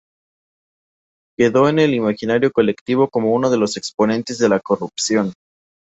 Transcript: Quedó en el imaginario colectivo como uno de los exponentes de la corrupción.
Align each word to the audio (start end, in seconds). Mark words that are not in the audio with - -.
Quedó 1.37 1.69
en 1.69 1.77
el 1.77 1.93
imaginario 1.93 2.51
colectivo 2.51 3.07
como 3.07 3.35
uno 3.35 3.51
de 3.51 3.57
los 3.57 3.77
exponentes 3.77 4.39
de 4.39 4.49
la 4.49 4.59
corrupción. 4.59 5.31